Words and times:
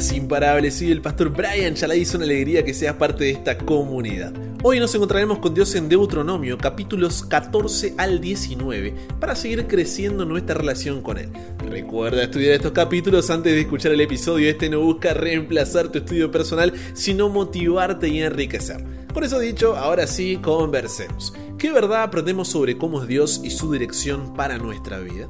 buenas, 0.00 0.12
imparables. 0.12 0.82
El 0.82 1.02
pastor 1.02 1.28
Brian 1.30 1.74
Chalai. 1.74 2.00
Es 2.00 2.14
una 2.14 2.24
alegría 2.24 2.64
que 2.64 2.72
seas 2.72 2.94
parte 2.94 3.24
de 3.24 3.30
esta 3.32 3.58
comunidad. 3.58 4.32
Hoy 4.62 4.80
nos 4.80 4.94
encontraremos 4.94 5.38
con 5.40 5.52
Dios 5.52 5.74
en 5.74 5.88
Deuteronomio, 5.88 6.56
capítulos 6.56 7.22
14 7.22 7.94
al 7.98 8.20
19, 8.20 8.94
para 9.18 9.34
seguir 9.34 9.66
creciendo 9.66 10.24
nuestra 10.24 10.54
relación 10.54 11.02
con 11.02 11.18
Él. 11.18 11.30
Recuerda 11.68 12.22
estudiar 12.22 12.54
estos 12.54 12.72
capítulos 12.72 13.28
antes 13.30 13.52
de 13.52 13.60
escuchar 13.60 13.92
el 13.92 14.00
episodio. 14.00 14.48
Este 14.48 14.70
no 14.70 14.80
busca 14.80 15.12
reemplazar 15.12 15.88
tu 15.88 15.98
estudio 15.98 16.30
personal, 16.30 16.72
sino 16.94 17.28
motivarte 17.28 18.08
y 18.08 18.22
enriquecer. 18.22 18.82
Por 19.12 19.24
eso 19.24 19.38
dicho, 19.38 19.76
ahora 19.76 20.06
sí, 20.06 20.38
conversemos. 20.40 21.34
¿Qué 21.58 21.72
verdad 21.72 22.04
aprendemos 22.04 22.48
sobre 22.48 22.78
cómo 22.78 23.02
es 23.02 23.08
Dios 23.08 23.40
y 23.44 23.50
su 23.50 23.70
dirección 23.72 24.34
para 24.34 24.56
nuestra 24.56 24.98
vida? 24.98 25.28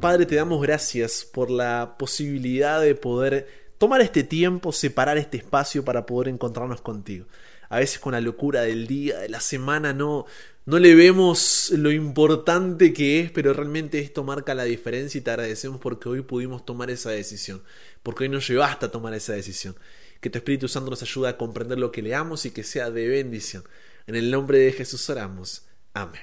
Padre, 0.00 0.26
te 0.26 0.34
damos 0.34 0.60
gracias 0.62 1.24
por 1.32 1.48
la 1.50 1.94
posibilidad 1.98 2.80
de 2.80 2.94
poder 2.96 3.61
tomar 3.82 4.00
este 4.00 4.22
tiempo, 4.22 4.70
separar 4.70 5.18
este 5.18 5.38
espacio 5.38 5.84
para 5.84 6.06
poder 6.06 6.28
encontrarnos 6.28 6.80
contigo. 6.80 7.26
A 7.68 7.80
veces 7.80 7.98
con 7.98 8.12
la 8.12 8.20
locura 8.20 8.60
del 8.60 8.86
día, 8.86 9.18
de 9.18 9.28
la 9.28 9.40
semana, 9.40 9.92
no, 9.92 10.24
no 10.66 10.78
le 10.78 10.94
vemos 10.94 11.72
lo 11.76 11.90
importante 11.90 12.92
que 12.92 13.18
es, 13.18 13.32
pero 13.32 13.52
realmente 13.52 13.98
esto 13.98 14.22
marca 14.22 14.54
la 14.54 14.62
diferencia 14.62 15.18
y 15.18 15.22
te 15.22 15.32
agradecemos 15.32 15.80
porque 15.80 16.08
hoy 16.08 16.22
pudimos 16.22 16.64
tomar 16.64 16.92
esa 16.92 17.10
decisión, 17.10 17.60
porque 18.04 18.22
hoy 18.22 18.28
nos 18.28 18.46
llevaste 18.46 18.86
a 18.86 18.92
tomar 18.92 19.14
esa 19.14 19.32
decisión. 19.32 19.74
Que 20.20 20.30
tu 20.30 20.38
Espíritu 20.38 20.68
Santo 20.68 20.88
nos 20.88 21.02
ayude 21.02 21.30
a 21.30 21.36
comprender 21.36 21.80
lo 21.80 21.90
que 21.90 22.02
leamos 22.02 22.46
y 22.46 22.52
que 22.52 22.62
sea 22.62 22.88
de 22.92 23.08
bendición. 23.08 23.64
En 24.06 24.14
el 24.14 24.30
nombre 24.30 24.58
de 24.58 24.70
Jesús 24.70 25.10
oramos. 25.10 25.64
Amén. 25.92 26.22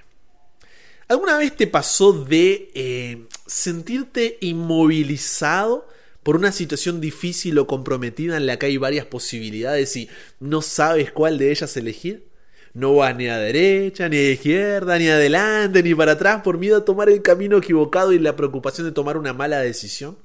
¿Alguna 1.10 1.38
vez 1.38 1.58
te 1.58 1.68
pasó 1.68 2.14
de 2.14 2.72
eh, 2.74 3.28
sentirte 3.46 4.38
inmovilizado 4.40 5.99
por 6.30 6.36
una 6.36 6.52
situación 6.52 7.02
difícil 7.02 7.58
o 7.58 7.66
comprometida 7.66 8.38
en 8.38 8.46
la 8.46 8.60
que 8.60 8.68
hay 8.68 8.78
varias 8.78 9.08
posibilidades 9.08 9.96
y 9.96 10.12
no 10.40 10.62
sabes 10.62 11.12
cuál 11.12 11.40
de 11.40 11.50
ellas 11.50 11.76
elegir? 11.76 12.30
No 12.76 12.94
vas 12.94 13.16
ni 13.16 13.28
a 13.30 13.40
derecha, 13.40 14.08
ni 14.10 14.18
a 14.18 14.32
izquierda, 14.34 15.00
ni 15.00 15.08
adelante, 15.08 15.82
ni 15.82 15.96
para 15.96 16.12
atrás 16.12 16.44
por 16.44 16.60
miedo 16.60 16.78
a 16.78 16.86
tomar 16.86 17.10
el 17.10 17.24
camino 17.24 17.58
equivocado 17.58 18.12
y 18.12 18.20
la 18.20 18.36
preocupación 18.36 18.86
de 18.86 18.94
tomar 18.94 19.18
una 19.18 19.34
mala 19.34 19.60
decisión. 19.60 20.20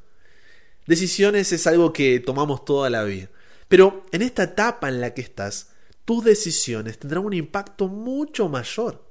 Decisiones 0.87 1.51
es 1.53 1.67
algo 1.67 1.95
que 1.95 2.21
tomamos 2.21 2.67
toda 2.67 2.91
la 2.91 3.03
vida. 3.05 3.31
Pero 3.69 4.05
en 4.13 4.21
esta 4.21 4.43
etapa 4.43 4.91
en 4.91 5.01
la 5.01 5.15
que 5.15 5.23
estás, 5.23 5.71
tus 6.05 6.23
decisiones 6.23 6.99
tendrán 6.99 7.25
un 7.25 7.33
impacto 7.33 7.89
mucho 7.89 8.51
mayor 8.51 9.07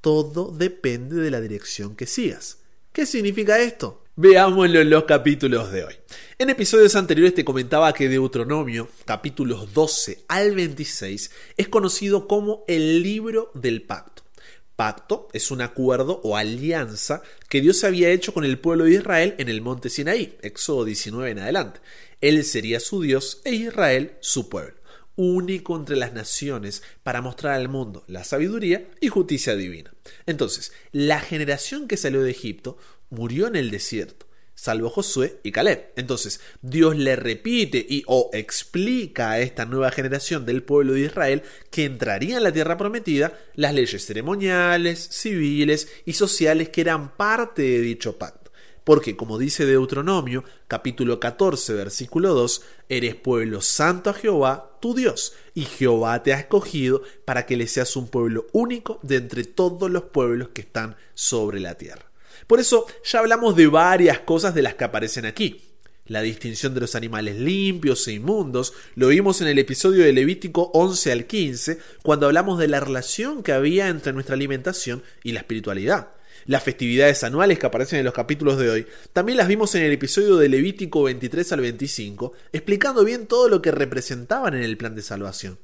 todo 0.00 0.52
depende 0.52 1.16
de 1.16 1.32
la 1.32 1.40
dirección 1.40 1.96
que 1.96 2.06
sigas. 2.06 2.58
¿Qué 2.92 3.06
significa 3.06 3.58
esto? 3.58 4.04
Veámoslo 4.20 4.80
en 4.80 4.90
los 4.90 5.04
capítulos 5.04 5.70
de 5.70 5.84
hoy. 5.84 5.94
En 6.38 6.50
episodios 6.50 6.96
anteriores 6.96 7.34
te 7.34 7.44
comentaba 7.44 7.92
que 7.92 8.08
Deuteronomio, 8.08 8.88
capítulos 9.04 9.72
12 9.72 10.24
al 10.26 10.56
26, 10.56 11.30
es 11.56 11.68
conocido 11.68 12.26
como 12.26 12.64
el 12.66 13.04
libro 13.04 13.52
del 13.54 13.82
pacto. 13.82 14.24
Pacto 14.74 15.28
es 15.32 15.52
un 15.52 15.60
acuerdo 15.60 16.20
o 16.24 16.36
alianza 16.36 17.22
que 17.48 17.60
Dios 17.60 17.84
había 17.84 18.10
hecho 18.10 18.34
con 18.34 18.44
el 18.44 18.58
pueblo 18.58 18.86
de 18.86 18.94
Israel 18.94 19.36
en 19.38 19.48
el 19.48 19.60
monte 19.60 19.88
Sinaí, 19.88 20.36
Éxodo 20.42 20.84
19 20.84 21.30
en 21.30 21.38
adelante. 21.38 21.78
Él 22.20 22.42
sería 22.42 22.80
su 22.80 23.00
Dios 23.00 23.40
e 23.44 23.54
Israel 23.54 24.16
su 24.18 24.48
pueblo 24.48 24.78
único 25.18 25.74
entre 25.74 25.96
las 25.96 26.12
naciones 26.12 26.84
para 27.02 27.20
mostrar 27.20 27.54
al 27.54 27.68
mundo 27.68 28.04
la 28.06 28.22
sabiduría 28.22 28.88
y 29.00 29.08
justicia 29.08 29.56
divina. 29.56 29.92
Entonces, 30.26 30.72
la 30.92 31.18
generación 31.18 31.88
que 31.88 31.96
salió 31.96 32.22
de 32.22 32.30
Egipto 32.30 32.78
murió 33.10 33.46
en 33.46 33.56
el 33.56 33.70
desierto, 33.70 34.26
salvo 34.54 34.90
Josué 34.90 35.40
y 35.42 35.52
Caleb. 35.52 35.92
Entonces, 35.96 36.40
Dios 36.62 36.96
le 36.96 37.16
repite 37.16 37.84
y 37.88 38.02
o 38.06 38.30
explica 38.32 39.30
a 39.30 39.40
esta 39.40 39.64
nueva 39.64 39.90
generación 39.90 40.44
del 40.46 40.62
pueblo 40.62 40.94
de 40.94 41.00
Israel 41.00 41.42
que 41.70 41.84
entraría 41.84 42.38
en 42.38 42.42
la 42.42 42.52
tierra 42.52 42.76
prometida 42.76 43.38
las 43.54 43.74
leyes 43.74 44.04
ceremoniales, 44.04 45.08
civiles 45.10 45.88
y 46.04 46.14
sociales 46.14 46.68
que 46.70 46.80
eran 46.80 47.16
parte 47.16 47.62
de 47.62 47.80
dicho 47.80 48.18
pacto 48.18 48.48
porque 48.88 49.16
como 49.16 49.36
dice 49.36 49.66
Deuteronomio, 49.66 50.44
capítulo 50.66 51.20
14, 51.20 51.74
versículo 51.74 52.32
2, 52.32 52.62
eres 52.88 53.16
pueblo 53.16 53.60
santo 53.60 54.08
a 54.08 54.14
Jehová, 54.14 54.78
tu 54.80 54.94
Dios, 54.94 55.34
y 55.52 55.66
Jehová 55.66 56.22
te 56.22 56.32
ha 56.32 56.40
escogido 56.40 57.02
para 57.26 57.44
que 57.44 57.58
le 57.58 57.66
seas 57.66 57.96
un 57.96 58.08
pueblo 58.08 58.46
único 58.52 58.98
de 59.02 59.16
entre 59.16 59.44
todos 59.44 59.90
los 59.90 60.04
pueblos 60.04 60.48
que 60.54 60.62
están 60.62 60.96
sobre 61.12 61.60
la 61.60 61.74
tierra. 61.74 62.07
Por 62.46 62.60
eso 62.60 62.86
ya 63.04 63.20
hablamos 63.20 63.56
de 63.56 63.66
varias 63.66 64.20
cosas 64.20 64.54
de 64.54 64.62
las 64.62 64.74
que 64.74 64.84
aparecen 64.84 65.26
aquí. 65.26 65.62
La 66.06 66.22
distinción 66.22 66.72
de 66.72 66.80
los 66.80 66.94
animales 66.94 67.36
limpios 67.36 68.08
e 68.08 68.12
inmundos 68.12 68.72
lo 68.94 69.08
vimos 69.08 69.42
en 69.42 69.48
el 69.48 69.58
episodio 69.58 70.04
de 70.04 70.12
Levítico 70.12 70.70
11 70.72 71.12
al 71.12 71.26
15, 71.26 71.78
cuando 72.02 72.26
hablamos 72.26 72.58
de 72.58 72.68
la 72.68 72.80
relación 72.80 73.42
que 73.42 73.52
había 73.52 73.88
entre 73.88 74.14
nuestra 74.14 74.34
alimentación 74.34 75.02
y 75.22 75.32
la 75.32 75.40
espiritualidad 75.40 76.08
las 76.48 76.62
festividades 76.62 77.24
anuales 77.24 77.58
que 77.58 77.66
aparecen 77.66 77.98
en 77.98 78.06
los 78.06 78.14
capítulos 78.14 78.58
de 78.58 78.70
hoy, 78.70 78.86
también 79.12 79.36
las 79.36 79.48
vimos 79.48 79.74
en 79.74 79.82
el 79.82 79.92
episodio 79.92 80.38
de 80.38 80.48
Levítico 80.48 81.02
23 81.02 81.52
al 81.52 81.60
25, 81.60 82.32
explicando 82.52 83.04
bien 83.04 83.26
todo 83.26 83.50
lo 83.50 83.60
que 83.60 83.70
representaban 83.70 84.54
en 84.54 84.62
el 84.62 84.78
plan 84.78 84.94
de 84.94 85.02
salvación. 85.02 85.58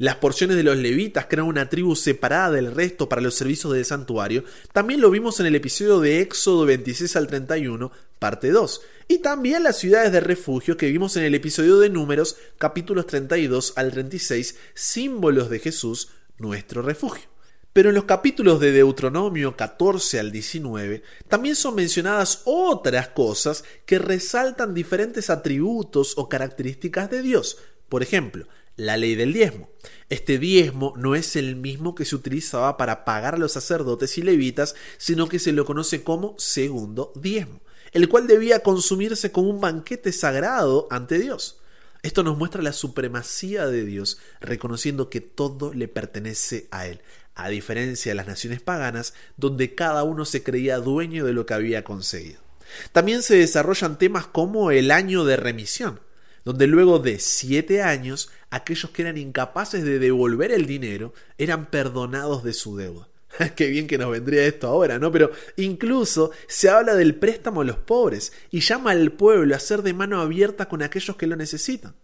Las 0.00 0.16
porciones 0.16 0.56
de 0.56 0.62
los 0.62 0.78
levitas, 0.78 1.26
que 1.26 1.36
eran 1.36 1.46
una 1.46 1.68
tribu 1.68 1.94
separada 1.94 2.52
del 2.52 2.74
resto 2.74 3.06
para 3.06 3.20
los 3.20 3.34
servicios 3.34 3.74
del 3.74 3.84
santuario, 3.84 4.44
también 4.72 5.02
lo 5.02 5.10
vimos 5.10 5.40
en 5.40 5.44
el 5.44 5.54
episodio 5.54 6.00
de 6.00 6.22
Éxodo 6.22 6.64
26 6.64 7.16
al 7.16 7.26
31, 7.26 7.92
parte 8.18 8.50
2. 8.50 8.80
Y 9.08 9.18
también 9.18 9.62
las 9.62 9.76
ciudades 9.76 10.10
de 10.10 10.20
refugio 10.20 10.78
que 10.78 10.86
vimos 10.86 11.18
en 11.18 11.24
el 11.24 11.34
episodio 11.34 11.78
de 11.78 11.90
Números, 11.90 12.38
capítulos 12.56 13.08
32 13.08 13.74
al 13.76 13.90
36, 13.90 14.56
símbolos 14.72 15.50
de 15.50 15.58
Jesús, 15.58 16.08
nuestro 16.38 16.80
refugio. 16.80 17.28
Pero 17.74 17.90
en 17.90 17.94
los 17.94 18.04
capítulos 18.04 18.58
de 18.58 18.72
Deuteronomio 18.72 19.54
14 19.54 20.18
al 20.18 20.32
19 20.32 21.02
también 21.28 21.54
son 21.54 21.74
mencionadas 21.74 22.40
otras 22.46 23.08
cosas 23.08 23.64
que 23.84 23.98
resaltan 23.98 24.72
diferentes 24.72 25.28
atributos 25.28 26.14
o 26.16 26.26
características 26.26 27.10
de 27.10 27.20
Dios. 27.20 27.58
Por 27.90 28.02
ejemplo, 28.02 28.46
la 28.80 28.96
ley 28.96 29.14
del 29.14 29.32
diezmo. 29.32 29.70
Este 30.08 30.38
diezmo 30.38 30.94
no 30.96 31.14
es 31.14 31.36
el 31.36 31.56
mismo 31.56 31.94
que 31.94 32.04
se 32.04 32.16
utilizaba 32.16 32.76
para 32.76 33.04
pagar 33.04 33.34
a 33.34 33.38
los 33.38 33.52
sacerdotes 33.52 34.18
y 34.18 34.22
levitas, 34.22 34.74
sino 34.98 35.28
que 35.28 35.38
se 35.38 35.52
lo 35.52 35.64
conoce 35.64 36.02
como 36.02 36.34
segundo 36.38 37.12
diezmo, 37.14 37.60
el 37.92 38.08
cual 38.08 38.26
debía 38.26 38.62
consumirse 38.62 39.30
como 39.30 39.50
un 39.50 39.60
banquete 39.60 40.12
sagrado 40.12 40.88
ante 40.90 41.18
Dios. 41.18 41.60
Esto 42.02 42.22
nos 42.22 42.38
muestra 42.38 42.62
la 42.62 42.72
supremacía 42.72 43.66
de 43.66 43.84
Dios, 43.84 44.18
reconociendo 44.40 45.10
que 45.10 45.20
todo 45.20 45.74
le 45.74 45.86
pertenece 45.86 46.66
a 46.70 46.86
Él 46.86 47.02
a 47.34 47.48
diferencia 47.48 48.10
de 48.10 48.16
las 48.16 48.26
naciones 48.26 48.60
paganas, 48.60 49.14
donde 49.36 49.74
cada 49.74 50.02
uno 50.02 50.24
se 50.24 50.42
creía 50.42 50.78
dueño 50.78 51.24
de 51.24 51.32
lo 51.32 51.46
que 51.46 51.54
había 51.54 51.84
conseguido. 51.84 52.40
También 52.92 53.22
se 53.22 53.36
desarrollan 53.36 53.98
temas 53.98 54.26
como 54.26 54.70
el 54.70 54.90
año 54.90 55.24
de 55.24 55.36
remisión, 55.36 56.00
donde 56.44 56.66
luego 56.66 56.98
de 56.98 57.18
siete 57.18 57.82
años 57.82 58.30
aquellos 58.50 58.90
que 58.90 59.02
eran 59.02 59.16
incapaces 59.16 59.84
de 59.84 59.98
devolver 59.98 60.52
el 60.52 60.66
dinero 60.66 61.12
eran 61.38 61.66
perdonados 61.66 62.44
de 62.44 62.52
su 62.52 62.76
deuda. 62.76 63.08
Qué 63.56 63.68
bien 63.68 63.86
que 63.86 63.98
nos 63.98 64.10
vendría 64.10 64.44
esto 64.44 64.66
ahora, 64.66 64.98
¿no? 64.98 65.12
Pero 65.12 65.30
incluso 65.56 66.32
se 66.48 66.68
habla 66.68 66.94
del 66.94 67.14
préstamo 67.14 67.60
a 67.60 67.64
los 67.64 67.76
pobres 67.76 68.32
y 68.50 68.60
llama 68.60 68.90
al 68.90 69.12
pueblo 69.12 69.54
a 69.54 69.60
ser 69.60 69.82
de 69.82 69.94
mano 69.94 70.20
abierta 70.20 70.68
con 70.68 70.82
aquellos 70.82 71.16
que 71.16 71.26
lo 71.26 71.36
necesitan. 71.36 71.94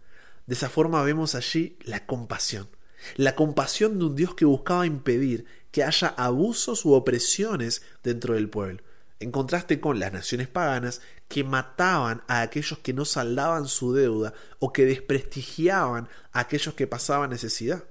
De 0.45 0.53
esa 0.53 0.69
forma 0.69 1.03
vemos 1.03 1.35
allí 1.35 1.77
la 1.83 2.05
compasión, 2.05 2.69
la 3.15 3.35
compasión 3.35 3.99
de 3.99 4.05
un 4.05 4.15
Dios 4.15 4.33
que 4.35 4.45
buscaba 4.45 4.85
impedir 4.85 5.45
que 5.71 5.83
haya 5.83 6.07
abusos 6.07 6.85
u 6.85 6.93
opresiones 6.93 7.81
dentro 8.03 8.33
del 8.35 8.49
pueblo, 8.49 8.81
en 9.19 9.31
contraste 9.31 9.79
con 9.79 9.99
las 9.99 10.13
naciones 10.13 10.47
paganas 10.47 11.01
que 11.27 11.43
mataban 11.43 12.23
a 12.27 12.41
aquellos 12.41 12.79
que 12.79 12.93
no 12.93 13.05
saldaban 13.05 13.67
su 13.67 13.93
deuda 13.93 14.33
o 14.59 14.71
que 14.71 14.85
desprestigiaban 14.85 16.07
a 16.31 16.41
aquellos 16.41 16.75
que 16.75 16.87
pasaban 16.87 17.29
necesidad. 17.29 17.83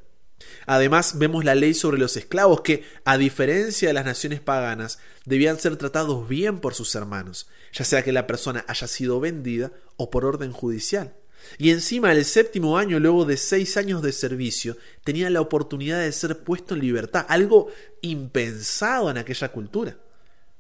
Además, 0.66 1.18
vemos 1.18 1.44
la 1.44 1.54
ley 1.54 1.74
sobre 1.74 1.98
los 1.98 2.16
esclavos 2.16 2.60
que, 2.60 2.84
a 3.04 3.16
diferencia 3.16 3.88
de 3.88 3.94
las 3.94 4.04
naciones 4.04 4.40
paganas, 4.40 4.98
debían 5.24 5.58
ser 5.58 5.76
tratados 5.76 6.28
bien 6.28 6.60
por 6.60 6.74
sus 6.74 6.94
hermanos, 6.94 7.48
ya 7.72 7.84
sea 7.84 8.04
que 8.04 8.12
la 8.12 8.26
persona 8.26 8.64
haya 8.68 8.86
sido 8.86 9.18
vendida 9.18 9.72
o 9.96 10.10
por 10.10 10.24
orden 10.24 10.52
judicial. 10.52 11.14
Y 11.58 11.70
encima 11.70 12.12
el 12.12 12.24
séptimo 12.24 12.76
año, 12.76 12.98
luego 12.98 13.24
de 13.24 13.36
seis 13.36 13.76
años 13.76 14.02
de 14.02 14.12
servicio, 14.12 14.76
tenía 15.04 15.30
la 15.30 15.40
oportunidad 15.40 16.00
de 16.00 16.12
ser 16.12 16.38
puesto 16.38 16.74
en 16.74 16.80
libertad, 16.80 17.24
algo 17.28 17.68
impensado 18.02 19.10
en 19.10 19.18
aquella 19.18 19.52
cultura, 19.52 19.96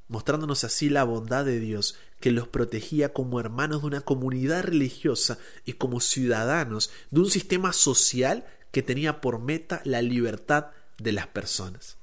mostrándonos 0.08 0.64
así 0.64 0.88
la 0.88 1.04
bondad 1.04 1.44
de 1.44 1.58
Dios 1.60 1.96
que 2.20 2.30
los 2.30 2.48
protegía 2.48 3.12
como 3.12 3.40
hermanos 3.40 3.82
de 3.82 3.88
una 3.88 4.00
comunidad 4.00 4.64
religiosa 4.64 5.38
y 5.64 5.74
como 5.74 6.00
ciudadanos 6.00 6.90
de 7.10 7.20
un 7.20 7.30
sistema 7.30 7.72
social 7.72 8.46
que 8.70 8.82
tenía 8.82 9.20
por 9.20 9.40
meta 9.40 9.80
la 9.84 10.02
libertad 10.02 10.66
de 10.98 11.12
las 11.12 11.26
personas. 11.26 11.96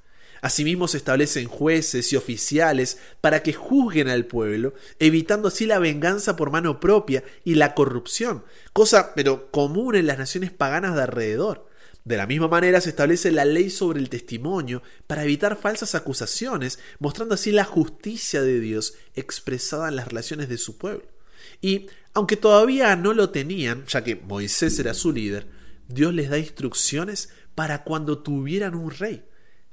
Asimismo 0.44 0.88
se 0.88 0.98
establecen 0.98 1.46
jueces 1.48 2.12
y 2.12 2.16
oficiales 2.16 2.98
para 3.22 3.42
que 3.42 3.54
juzguen 3.54 4.08
al 4.08 4.26
pueblo, 4.26 4.74
evitando 4.98 5.48
así 5.48 5.64
la 5.64 5.78
venganza 5.78 6.36
por 6.36 6.50
mano 6.50 6.80
propia 6.80 7.24
y 7.44 7.54
la 7.54 7.74
corrupción, 7.74 8.44
cosa 8.74 9.14
pero 9.14 9.50
común 9.50 9.96
en 9.96 10.06
las 10.06 10.18
naciones 10.18 10.50
paganas 10.52 10.96
de 10.96 11.02
alrededor. 11.02 11.66
De 12.04 12.16
la 12.16 12.26
misma 12.26 12.48
manera 12.48 12.80
se 12.80 12.90
establece 12.90 13.32
la 13.32 13.44
ley 13.44 13.70
sobre 13.70 13.98
el 13.98 14.10
testimonio 14.10 14.82
para 15.06 15.24
evitar 15.24 15.56
falsas 15.56 15.94
acusaciones, 15.94 16.78
mostrando 16.98 17.34
así 17.34 17.50
la 17.50 17.64
justicia 17.64 18.42
de 18.42 18.60
Dios 18.60 18.94
expresada 19.14 19.88
en 19.88 19.96
las 19.96 20.08
relaciones 20.08 20.48
de 20.48 20.58
su 20.58 20.76
pueblo. 20.76 21.06
Y 21.62 21.86
aunque 22.12 22.36
todavía 22.36 22.94
no 22.96 23.14
lo 23.14 23.30
tenían, 23.30 23.86
ya 23.86 24.04
que 24.04 24.16
Moisés 24.16 24.78
era 24.78 24.92
su 24.92 25.12
líder, 25.12 25.46
Dios 25.88 26.12
les 26.12 26.28
da 26.28 26.38
instrucciones 26.38 27.30
para 27.54 27.84
cuando 27.84 28.22
tuvieran 28.22 28.74
un 28.74 28.90
rey 28.90 29.24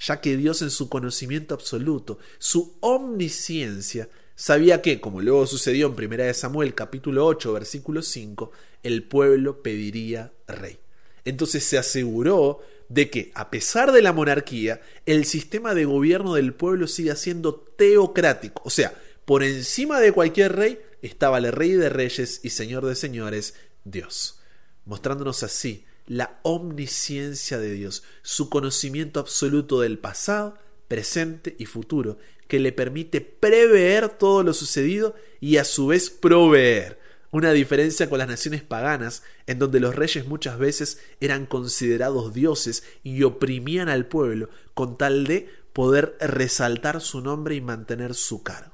ya 0.02 0.20
que 0.20 0.36
Dios 0.36 0.62
en 0.62 0.72
su 0.72 0.90
conocimiento 0.90 1.54
absoluto, 1.54 2.18
su 2.40 2.78
omnisciencia, 2.80 4.10
sabía 4.36 4.82
que, 4.82 5.00
como 5.00 5.22
luego 5.22 5.46
sucedió 5.46 5.88
en 5.88 6.14
1 6.14 6.34
Samuel 6.34 6.74
capítulo 6.74 7.26
8 7.28 7.54
versículo 7.54 8.02
5, 8.02 8.52
el 8.84 9.04
pueblo 9.04 9.62
pediría 9.62 10.34
rey. 10.48 10.81
Entonces 11.26 11.64
se 11.64 11.78
aseguró 11.78 12.62
de 12.90 13.10
que, 13.10 13.32
a 13.36 13.50
pesar 13.50 13.92
de 13.92 14.02
la 14.02 14.14
monarquía, 14.14 14.82
el 15.06 15.26
sistema 15.26 15.74
de 15.74 15.86
gobierno 15.86 16.34
del 16.34 16.54
pueblo 16.54 16.88
siga 16.88 17.16
siendo 17.16 17.56
teocrático, 17.56 18.62
o 18.66 18.70
sea, 18.70 18.94
por 19.26 19.44
encima 19.44 20.00
de 20.00 20.12
cualquier 20.12 20.56
rey 20.56 20.80
estaba 21.02 21.38
el 21.38 21.52
rey 21.52 21.72
de 21.72 21.90
reyes 21.90 22.42
y 22.44 22.50
señor 22.50 22.86
de 22.86 22.96
señores, 22.96 23.56
Dios, 23.86 24.40
mostrándonos 24.86 25.44
así 25.44 25.86
la 26.08 26.40
omnisciencia 26.44 27.58
de 27.60 27.72
Dios, 27.72 28.04
su 28.22 28.50
conocimiento 28.50 29.20
absoluto 29.20 29.80
del 29.80 29.98
pasado, 29.98 30.58
presente 30.88 31.56
y 31.58 31.66
futuro, 31.66 32.18
que 32.48 32.60
le 32.60 32.74
permite 32.74 33.22
prever 33.22 34.10
todo 34.10 34.44
lo 34.44 34.54
sucedido 34.54 35.16
y 35.40 35.56
a 35.58 35.64
su 35.64 35.88
vez 35.88 36.10
proveer. 36.10 37.00
Una 37.32 37.54
diferencia 37.54 38.10
con 38.10 38.20
las 38.20 38.28
naciones 38.28 38.62
paganas, 38.62 39.24
en 39.48 39.58
donde 39.58 39.80
los 39.80 39.96
reyes 39.96 40.28
muchas 40.28 40.60
veces 40.60 41.00
eran 41.22 41.46
considerados 41.46 42.34
dioses 42.34 42.84
y 43.04 43.24
oprimían 43.24 43.88
al 43.88 44.06
pueblo 44.06 44.50
con 44.74 44.98
tal 44.98 45.26
de 45.26 45.50
poder 45.72 46.18
resaltar 46.20 47.00
su 47.00 47.22
nombre 47.22 47.56
y 47.56 47.62
mantener 47.62 48.16
su 48.16 48.44
cargo. 48.44 48.74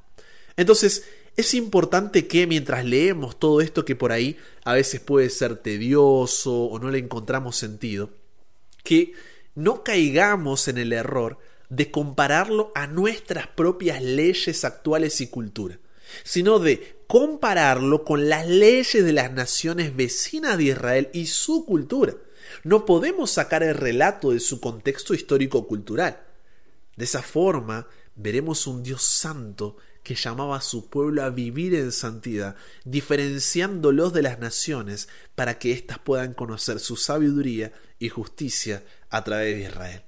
Entonces, 0.55 1.07
es 1.35 1.53
importante 1.53 2.25
que 2.25 2.47
mientras 2.47 2.83
leemos 2.83 3.37
todo 3.37 3.61
esto 3.61 3.85
que 3.85 3.95
por 3.95 4.11
ahí 4.11 4.37
a 4.63 4.73
veces 4.73 4.99
puede 5.01 5.29
ser 5.29 5.57
tedioso 5.57 6.63
o 6.63 6.79
no 6.79 6.89
le 6.89 6.97
encontramos 6.97 7.55
sentido, 7.55 8.09
que 8.83 9.13
no 9.53 9.83
caigamos 9.83 10.67
en 10.67 10.79
el 10.79 10.93
error 10.93 11.37
de 11.69 11.91
compararlo 11.91 12.71
a 12.73 12.87
nuestras 12.87 13.45
propias 13.45 14.01
leyes 14.01 14.65
actuales 14.65 15.21
y 15.21 15.27
cultura, 15.27 15.77
sino 16.23 16.59
de 16.59 16.97
compararlo 17.07 18.03
con 18.03 18.29
las 18.29 18.47
leyes 18.47 19.03
de 19.03 19.13
las 19.13 19.31
naciones 19.31 19.95
vecinas 19.95 20.57
de 20.57 20.65
Israel 20.65 21.09
y 21.13 21.27
su 21.27 21.65
cultura. 21.65 22.15
No 22.63 22.85
podemos 22.85 23.31
sacar 23.31 23.63
el 23.63 23.75
relato 23.75 24.31
de 24.31 24.39
su 24.39 24.59
contexto 24.59 25.13
histórico-cultural. 25.13 26.21
De 26.95 27.05
esa 27.05 27.21
forma, 27.21 27.87
veremos 28.15 28.67
un 28.67 28.83
Dios 28.83 29.03
santo 29.03 29.77
que 30.03 30.15
llamaba 30.15 30.57
a 30.57 30.61
su 30.61 30.89
pueblo 30.89 31.23
a 31.23 31.29
vivir 31.29 31.75
en 31.75 31.91
santidad, 31.91 32.55
diferenciándolos 32.85 34.13
de 34.13 34.21
las 34.21 34.39
naciones 34.39 35.09
para 35.35 35.59
que 35.59 35.73
éstas 35.73 35.99
puedan 35.99 36.33
conocer 36.33 36.79
su 36.79 36.95
sabiduría 36.95 37.73
y 37.99 38.09
justicia 38.09 38.85
a 39.09 39.23
través 39.23 39.55
de 39.55 39.63
Israel. 39.63 40.03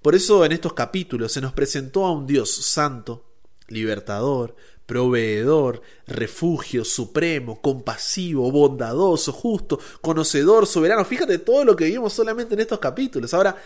Por 0.00 0.14
eso 0.14 0.44
en 0.44 0.52
estos 0.52 0.72
capítulos 0.72 1.32
se 1.32 1.40
nos 1.40 1.52
presentó 1.52 2.06
a 2.06 2.12
un 2.12 2.26
Dios 2.26 2.54
santo, 2.54 3.33
libertador, 3.68 4.56
proveedor, 4.86 5.82
refugio, 6.06 6.84
supremo, 6.84 7.60
compasivo, 7.60 8.50
bondadoso, 8.50 9.32
justo, 9.32 9.80
conocedor, 10.00 10.66
soberano. 10.66 11.04
Fíjate 11.04 11.38
todo 11.38 11.64
lo 11.64 11.76
que 11.76 11.86
vimos 11.86 12.12
solamente 12.12 12.54
en 12.54 12.60
estos 12.60 12.78
capítulos. 12.78 13.32
Ahora, 13.32 13.56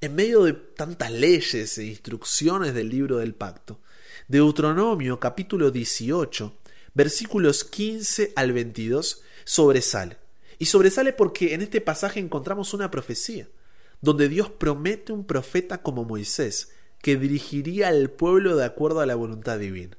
en 0.00 0.14
medio 0.14 0.44
de 0.44 0.52
tantas 0.52 1.10
leyes 1.12 1.78
e 1.78 1.84
instrucciones 1.84 2.74
del 2.74 2.88
libro 2.88 3.18
del 3.18 3.34
pacto, 3.34 3.80
Deuteronomio 4.28 5.20
capítulo 5.20 5.70
18, 5.70 6.52
versículos 6.94 7.64
15 7.64 8.32
al 8.36 8.52
22, 8.52 9.22
sobresale. 9.44 10.18
Y 10.58 10.66
sobresale 10.66 11.12
porque 11.12 11.54
en 11.54 11.62
este 11.62 11.80
pasaje 11.80 12.20
encontramos 12.20 12.74
una 12.74 12.90
profecía, 12.90 13.48
donde 14.00 14.28
Dios 14.28 14.50
promete 14.50 15.12
un 15.12 15.24
profeta 15.24 15.82
como 15.82 16.04
Moisés, 16.04 16.70
que 17.04 17.18
dirigiría 17.18 17.88
al 17.88 18.08
pueblo 18.08 18.56
de 18.56 18.64
acuerdo 18.64 19.00
a 19.00 19.06
la 19.06 19.14
voluntad 19.14 19.58
divina. 19.58 19.98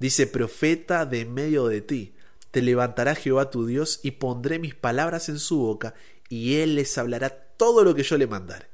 Dice, 0.00 0.26
profeta 0.26 1.06
de 1.06 1.24
medio 1.24 1.68
de 1.68 1.80
ti, 1.80 2.12
te 2.50 2.60
levantará 2.60 3.14
Jehová 3.14 3.52
tu 3.52 3.66
Dios 3.66 4.00
y 4.02 4.10
pondré 4.10 4.58
mis 4.58 4.74
palabras 4.74 5.28
en 5.28 5.38
su 5.38 5.58
boca, 5.58 5.94
y 6.28 6.56
él 6.56 6.74
les 6.74 6.98
hablará 6.98 7.30
todo 7.56 7.84
lo 7.84 7.94
que 7.94 8.02
yo 8.02 8.18
le 8.18 8.26
mandare. 8.26 8.66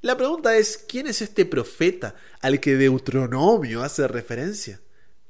La 0.00 0.16
pregunta 0.16 0.56
es, 0.56 0.78
¿quién 0.78 1.08
es 1.08 1.22
este 1.22 1.44
profeta 1.44 2.14
al 2.40 2.60
que 2.60 2.76
Deuteronomio 2.76 3.82
hace 3.82 4.06
referencia? 4.06 4.80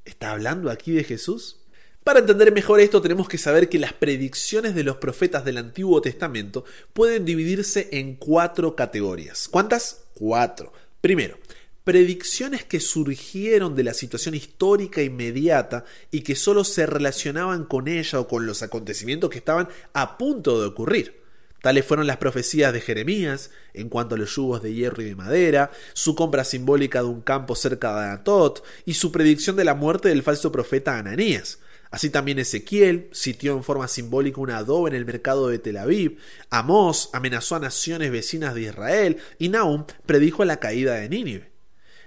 ¿Está 0.05 0.33
hablando 0.33 0.71
aquí 0.71 0.93
de 0.93 1.05
Jesús? 1.05 1.61
Para 2.03 2.19
entender 2.19 2.53
mejor 2.53 2.81
esto 2.81 3.01
tenemos 3.01 3.31
que 3.31 3.39
saber 3.39 3.71
que 3.71 3.79
las 3.79 3.95
predicciones 3.95 4.75
de 4.75 4.85
los 4.85 4.99
profetas 4.99 5.43
del 5.47 5.56
Antiguo 5.56 6.03
Testamento 6.03 6.67
pueden 6.93 7.25
dividirse 7.25 7.89
en 7.93 8.17
cuatro 8.17 8.77
categorías. 8.77 9.49
¿Cuántas? 9.49 10.03
Cuatro. 10.12 10.71
Primero, 11.01 11.39
predicciones 11.84 12.64
que 12.64 12.81
surgieron 12.81 13.75
de 13.76 13.84
la 13.84 13.92
situación 13.92 14.34
histórica 14.34 15.02
inmediata 15.02 15.84
y 16.10 16.22
que 16.22 16.34
solo 16.34 16.64
se 16.64 16.86
relacionaban 16.86 17.64
con 17.64 17.88
ella 17.88 18.20
o 18.20 18.26
con 18.26 18.46
los 18.46 18.62
acontecimientos 18.62 19.28
que 19.28 19.38
estaban 19.38 19.69
a 19.92 20.16
punto 20.16 20.60
de 20.60 20.66
ocurrir. 20.66 21.22
Tales 21.60 21.84
fueron 21.84 22.06
las 22.06 22.16
profecías 22.19 22.72
de 22.72 22.81
Jeremías 22.81 23.50
en 23.75 23.88
cuanto 23.88 24.14
a 24.14 24.19
los 24.19 24.34
yugos 24.34 24.62
de 24.62 24.75
hierro 24.75 25.02
y 25.02 25.06
de 25.06 25.14
madera, 25.14 25.70
su 25.92 26.14
compra 26.14 26.44
simbólica 26.44 27.00
de 27.00 27.08
un 27.08 27.20
campo 27.20 27.54
cerca 27.54 27.94
de 27.94 28.06
Anatot 28.06 28.64
y 28.86 28.94
su 28.94 29.12
predicción 29.12 29.56
de 29.56 29.64
la 29.64 29.75
muerte 29.75 30.08
del 30.08 30.22
falso 30.22 30.50
profeta 30.52 30.98
Ananías. 30.98 31.58
Así 31.90 32.10
también 32.10 32.38
Ezequiel 32.38 33.08
sitió 33.12 33.56
en 33.56 33.62
forma 33.62 33.88
simbólica 33.88 34.40
un 34.40 34.50
adobe 34.50 34.90
en 34.90 34.96
el 34.96 35.06
mercado 35.06 35.48
de 35.48 35.58
Tel 35.58 35.76
Aviv, 35.76 36.19
Amós 36.50 37.10
amenazó 37.12 37.56
a 37.56 37.60
naciones 37.60 38.10
vecinas 38.10 38.54
de 38.54 38.62
Israel 38.62 39.19
y 39.38 39.48
Nahum 39.48 39.84
predijo 40.04 40.44
la 40.44 40.58
caída 40.58 40.94
de 40.94 41.08
Nínive. 41.08 41.54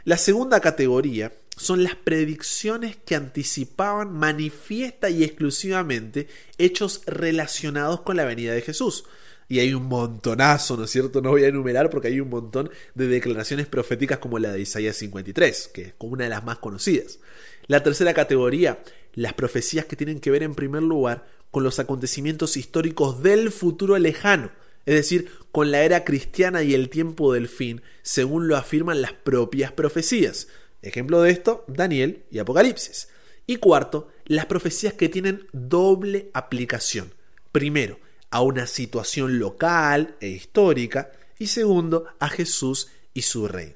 La 0.07 0.15
segunda 0.15 0.61
categoría 0.61 1.33
son 1.57 1.83
las 1.83 1.95
predicciones 1.95 2.95
que 2.95 3.13
anticipaban 3.13 4.13
manifiesta 4.13 5.09
y 5.09 5.21
exclusivamente 5.21 6.29
hechos 6.57 7.01
relacionados 7.05 8.03
con 8.03 8.15
la 8.15 8.23
venida 8.23 8.53
de 8.53 8.61
Jesús 8.61 9.03
y 9.49 9.59
hay 9.59 9.73
un 9.73 9.83
montonazo, 9.83 10.77
¿no 10.77 10.85
es 10.85 10.91
cierto? 10.91 11.21
No 11.21 11.31
voy 11.31 11.43
a 11.43 11.49
enumerar 11.49 11.89
porque 11.89 12.07
hay 12.07 12.21
un 12.21 12.29
montón 12.29 12.69
de 12.95 13.07
declaraciones 13.09 13.67
proféticas 13.67 14.19
como 14.19 14.39
la 14.39 14.53
de 14.53 14.61
Isaías 14.61 14.95
53, 14.95 15.71
que 15.73 15.81
es 15.81 15.93
como 15.97 16.13
una 16.13 16.23
de 16.23 16.29
las 16.29 16.45
más 16.45 16.59
conocidas. 16.59 17.19
La 17.65 17.83
tercera 17.83 18.13
categoría, 18.13 18.81
las 19.13 19.33
profecías 19.33 19.83
que 19.83 19.97
tienen 19.97 20.21
que 20.21 20.31
ver 20.31 20.41
en 20.41 20.55
primer 20.55 20.83
lugar 20.83 21.27
con 21.51 21.65
los 21.65 21.79
acontecimientos 21.79 22.55
históricos 22.55 23.21
del 23.23 23.51
futuro 23.51 23.97
lejano, 23.97 24.51
es 24.87 24.95
decir, 24.95 25.29
con 25.51 25.69
la 25.69 25.83
era 25.83 26.05
cristiana 26.05 26.63
y 26.63 26.73
el 26.73 26.89
tiempo 26.89 27.33
del 27.33 27.49
fin, 27.49 27.81
según 28.03 28.47
lo 28.47 28.55
afirman 28.55 29.01
las 29.01 29.11
propias 29.11 29.73
profecías. 29.73 30.47
Ejemplo 30.81 31.21
de 31.21 31.31
esto, 31.31 31.65
Daniel 31.67 32.23
y 32.31 32.39
Apocalipsis. 32.39 33.09
Y 33.45 33.57
cuarto, 33.57 34.07
las 34.23 34.45
profecías 34.45 34.93
que 34.93 35.09
tienen 35.09 35.45
doble 35.51 36.31
aplicación. 36.33 37.13
Primero, 37.51 37.99
a 38.29 38.41
una 38.41 38.65
situación 38.65 39.39
local 39.39 40.15
e 40.21 40.29
histórica 40.29 41.11
y 41.37 41.47
segundo 41.47 42.05
a 42.19 42.29
Jesús 42.29 42.87
y 43.13 43.23
su 43.23 43.49
reino. 43.49 43.75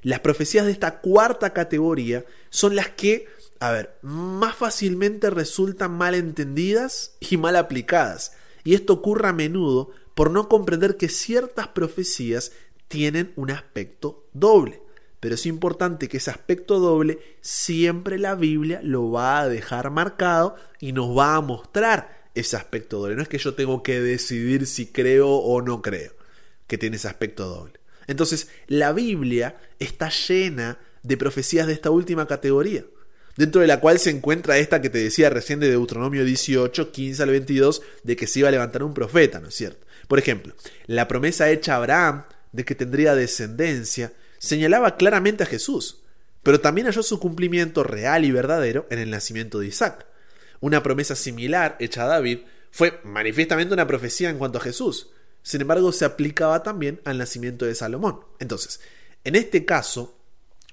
Las 0.00 0.20
profecías 0.20 0.64
de 0.64 0.72
esta 0.72 1.00
cuarta 1.00 1.52
categoría 1.52 2.24
son 2.48 2.76
las 2.76 2.88
que, 2.88 3.26
a 3.60 3.72
ver, 3.72 3.98
más 4.00 4.56
fácilmente 4.56 5.28
resultan 5.28 5.92
mal 5.92 6.14
entendidas 6.14 7.18
y 7.20 7.36
mal 7.36 7.56
aplicadas. 7.56 8.32
Y 8.64 8.74
esto 8.74 8.94
ocurre 8.94 9.28
a 9.28 9.34
menudo 9.34 9.90
por 10.16 10.30
no 10.30 10.48
comprender 10.48 10.96
que 10.96 11.10
ciertas 11.10 11.68
profecías 11.68 12.52
tienen 12.88 13.34
un 13.36 13.50
aspecto 13.50 14.26
doble. 14.32 14.80
Pero 15.20 15.34
es 15.34 15.44
importante 15.44 16.08
que 16.08 16.16
ese 16.16 16.30
aspecto 16.30 16.80
doble 16.80 17.18
siempre 17.42 18.18
la 18.18 18.34
Biblia 18.34 18.80
lo 18.82 19.10
va 19.10 19.40
a 19.40 19.48
dejar 19.48 19.90
marcado 19.90 20.56
y 20.80 20.92
nos 20.92 21.14
va 21.14 21.36
a 21.36 21.42
mostrar 21.42 22.30
ese 22.34 22.56
aspecto 22.56 22.98
doble. 22.98 23.14
No 23.14 23.20
es 23.20 23.28
que 23.28 23.36
yo 23.36 23.52
tengo 23.52 23.82
que 23.82 24.00
decidir 24.00 24.66
si 24.66 24.86
creo 24.86 25.28
o 25.28 25.60
no 25.60 25.82
creo 25.82 26.14
que 26.66 26.78
tiene 26.78 26.96
ese 26.96 27.08
aspecto 27.08 27.46
doble. 27.46 27.74
Entonces, 28.06 28.48
la 28.68 28.94
Biblia 28.94 29.58
está 29.78 30.08
llena 30.08 30.78
de 31.02 31.18
profecías 31.18 31.66
de 31.66 31.74
esta 31.74 31.90
última 31.90 32.26
categoría, 32.26 32.86
dentro 33.36 33.60
de 33.60 33.66
la 33.66 33.80
cual 33.80 33.98
se 33.98 34.08
encuentra 34.08 34.56
esta 34.56 34.80
que 34.80 34.88
te 34.88 34.98
decía 34.98 35.28
recién 35.28 35.60
de 35.60 35.68
Deuteronomio 35.68 36.24
18, 36.24 36.90
15 36.90 37.22
al 37.22 37.30
22, 37.30 37.82
de 38.02 38.16
que 38.16 38.26
se 38.26 38.38
iba 38.38 38.48
a 38.48 38.52
levantar 38.52 38.82
un 38.82 38.94
profeta, 38.94 39.40
¿no 39.40 39.48
es 39.48 39.54
cierto? 39.54 39.85
Por 40.08 40.18
ejemplo, 40.18 40.54
la 40.86 41.08
promesa 41.08 41.50
hecha 41.50 41.74
a 41.74 41.76
Abraham 41.76 42.24
de 42.52 42.64
que 42.64 42.74
tendría 42.74 43.14
descendencia 43.14 44.12
señalaba 44.38 44.96
claramente 44.96 45.42
a 45.42 45.46
Jesús, 45.46 46.02
pero 46.42 46.60
también 46.60 46.86
halló 46.86 47.02
su 47.02 47.18
cumplimiento 47.18 47.82
real 47.82 48.24
y 48.24 48.30
verdadero 48.30 48.86
en 48.90 48.98
el 48.98 49.10
nacimiento 49.10 49.58
de 49.58 49.66
Isaac. 49.66 50.06
Una 50.60 50.82
promesa 50.82 51.16
similar 51.16 51.76
hecha 51.80 52.04
a 52.04 52.08
David 52.08 52.40
fue 52.70 53.00
manifiestamente 53.04 53.74
una 53.74 53.86
profecía 53.86 54.30
en 54.30 54.38
cuanto 54.38 54.58
a 54.58 54.62
Jesús, 54.62 55.08
sin 55.42 55.60
embargo 55.60 55.92
se 55.92 56.04
aplicaba 56.04 56.62
también 56.62 57.00
al 57.04 57.18
nacimiento 57.18 57.64
de 57.64 57.74
Salomón. 57.74 58.20
Entonces, 58.38 58.80
en 59.24 59.34
este 59.34 59.64
caso, 59.64 60.16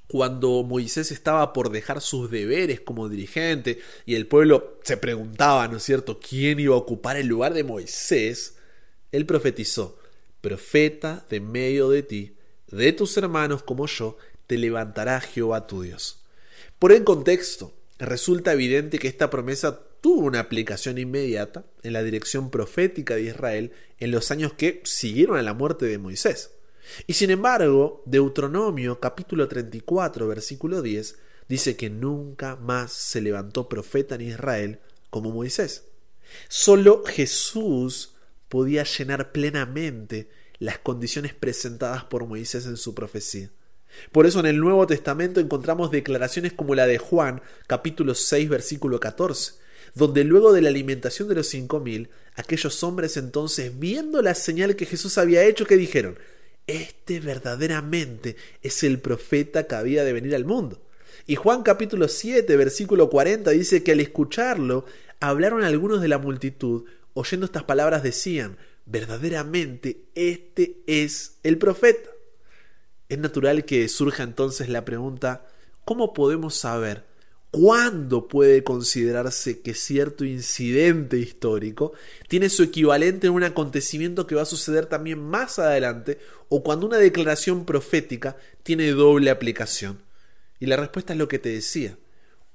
cuando 0.07 0.63
Moisés 0.63 1.11
estaba 1.11 1.53
por 1.53 1.71
dejar 1.71 2.01
sus 2.01 2.29
deberes 2.29 2.81
como 2.81 3.09
dirigente 3.09 3.79
y 4.05 4.15
el 4.15 4.27
pueblo 4.27 4.79
se 4.83 4.97
preguntaba, 4.97 5.67
¿no 5.67 5.77
es 5.77 5.83
cierto?, 5.83 6.19
quién 6.19 6.59
iba 6.59 6.75
a 6.75 6.77
ocupar 6.77 7.17
el 7.17 7.27
lugar 7.27 7.53
de 7.53 7.63
Moisés, 7.63 8.52
él 9.13 9.25
profetizó, 9.25 9.97
profeta 10.41 11.25
de 11.29 11.39
medio 11.39 11.89
de 11.89 12.03
ti, 12.03 12.35
de 12.69 12.91
tus 12.91 13.15
hermanos 13.15 13.63
como 13.63 13.87
yo, 13.87 14.17
te 14.47 14.57
levantará 14.57 15.21
Jehová 15.21 15.67
tu 15.67 15.83
Dios. 15.83 16.25
Por 16.79 16.91
el 16.91 17.05
contexto, 17.05 17.73
resulta 17.99 18.51
evidente 18.51 18.99
que 18.99 19.07
esta 19.07 19.29
promesa 19.29 19.79
tuvo 20.01 20.25
una 20.25 20.39
aplicación 20.41 20.97
inmediata 20.97 21.63
en 21.83 21.93
la 21.93 22.03
dirección 22.03 22.49
profética 22.49 23.15
de 23.15 23.21
Israel 23.21 23.71
en 23.99 24.11
los 24.11 24.31
años 24.31 24.53
que 24.53 24.81
siguieron 24.83 25.37
a 25.37 25.43
la 25.43 25.53
muerte 25.53 25.85
de 25.85 25.99
Moisés. 25.99 26.51
Y 27.07 27.13
sin 27.13 27.29
embargo, 27.29 28.01
Deuteronomio 28.05 28.99
capítulo 28.99 29.47
34 29.47 30.27
versículo 30.27 30.81
10 30.81 31.19
dice 31.47 31.77
que 31.77 31.89
nunca 31.89 32.55
más 32.55 32.91
se 32.91 33.21
levantó 33.21 33.69
profeta 33.69 34.15
en 34.15 34.21
Israel 34.21 34.79
como 35.09 35.31
Moisés. 35.31 35.85
Solo 36.49 37.03
Jesús 37.05 38.12
podía 38.53 38.83
llenar 38.83 39.31
plenamente 39.31 40.29
las 40.59 40.77
condiciones 40.77 41.33
presentadas 41.33 42.03
por 42.03 42.27
Moisés 42.27 42.67
en 42.67 42.77
su 42.77 42.93
profecía. 42.93 43.49
Por 44.11 44.27
eso 44.27 44.41
en 44.41 44.45
el 44.45 44.59
Nuevo 44.59 44.85
Testamento 44.85 45.39
encontramos 45.39 45.89
declaraciones 45.89 46.53
como 46.53 46.75
la 46.75 46.85
de 46.85 46.99
Juan, 46.99 47.41
capítulo 47.65 48.13
6, 48.13 48.47
versículo 48.47 48.99
14, 48.99 49.53
donde 49.95 50.23
luego 50.23 50.53
de 50.53 50.61
la 50.61 50.69
alimentación 50.69 51.27
de 51.29 51.33
los 51.33 51.47
cinco 51.47 51.79
mil, 51.79 52.11
aquellos 52.35 52.83
hombres 52.83 53.17
entonces, 53.17 53.79
viendo 53.79 54.21
la 54.21 54.35
señal 54.35 54.75
que 54.75 54.85
Jesús 54.85 55.17
había 55.17 55.43
hecho, 55.43 55.65
que 55.65 55.75
dijeron, 55.75 56.19
este 56.67 57.21
verdaderamente 57.21 58.35
es 58.61 58.83
el 58.83 58.99
profeta 58.99 59.65
que 59.65 59.73
había 59.73 60.03
de 60.03 60.13
venir 60.13 60.35
al 60.35 60.45
mundo. 60.45 60.79
Y 61.25 61.37
Juan 61.37 61.63
capítulo 61.63 62.07
7, 62.07 62.55
versículo 62.55 63.09
40 63.09 63.49
dice 63.49 63.81
que 63.81 63.93
al 63.93 63.99
escucharlo, 63.99 64.85
hablaron 65.19 65.63
algunos 65.63 66.01
de 66.01 66.07
la 66.07 66.19
multitud, 66.19 66.83
oyendo 67.13 67.45
estas 67.45 67.63
palabras 67.63 68.03
decían, 68.03 68.57
verdaderamente 68.85 70.05
este 70.15 70.83
es 70.87 71.39
el 71.43 71.57
profeta. 71.57 72.09
Es 73.09 73.19
natural 73.19 73.65
que 73.65 73.87
surja 73.89 74.23
entonces 74.23 74.69
la 74.69 74.85
pregunta, 74.85 75.45
¿cómo 75.85 76.13
podemos 76.13 76.55
saber 76.55 77.05
cuándo 77.51 78.27
puede 78.27 78.63
considerarse 78.63 79.61
que 79.61 79.75
cierto 79.75 80.25
incidente 80.25 81.17
histórico 81.17 81.93
tiene 82.27 82.49
su 82.49 82.63
equivalente 82.63 83.27
en 83.27 83.33
un 83.33 83.43
acontecimiento 83.43 84.25
que 84.25 84.33
va 84.33 84.41
a 84.41 84.45
suceder 84.45 84.87
también 84.87 85.19
más 85.19 85.59
adelante 85.59 86.17
o 86.49 86.63
cuando 86.63 86.87
una 86.87 86.97
declaración 86.97 87.65
profética 87.65 88.37
tiene 88.63 88.89
doble 88.91 89.29
aplicación? 89.29 90.01
Y 90.59 90.65
la 90.65 90.77
respuesta 90.77 91.13
es 91.13 91.19
lo 91.19 91.27
que 91.27 91.37
te 91.37 91.49
decía. 91.49 91.97